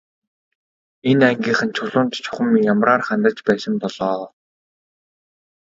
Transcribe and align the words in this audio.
Энэ 1.09 1.23
ангийнхан 1.31 1.71
Чулуунд 1.75 2.11
чухам 2.23 2.49
ямраар 2.71 3.01
хандаж 3.07 3.37
байсан 3.47 3.73
бол 3.81 3.97
оо. 4.13 4.25